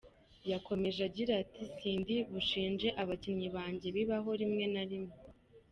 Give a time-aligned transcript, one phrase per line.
[0.51, 5.15] Yakomeje agira ati “Sindi bushinje abakinnyi banjye, bibaho rimwe na rimwe.